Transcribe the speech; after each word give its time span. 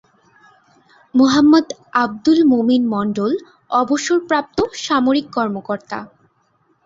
মোহাম্মদ 1.13 1.67
আবদুল 1.95 2.39
মোমিন 2.51 2.83
মণ্ডল 2.93 3.31
অবসরপ্রাপ্ত 3.71 4.57
সামরিক 4.85 5.27
কর্মকর্তা। 5.35 5.99